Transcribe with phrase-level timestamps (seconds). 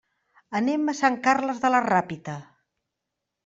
[0.59, 2.39] Anem a Sant Carles de la Ràpita.